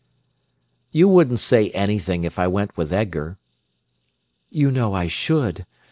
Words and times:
"You 0.91 1.07
wouldn't 1.07 1.39
say 1.39 1.69
anything 1.73 2.23
if 2.23 2.39
I 2.39 2.47
went 2.47 2.75
with 2.75 2.91
Edgar." 2.91 3.37
"You 4.49 4.71
know 4.71 4.95
I 4.95 5.05
should. 5.05 5.63